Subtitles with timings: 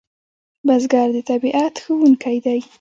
[0.67, 2.59] بزګر د طبیعت ښوونکی دی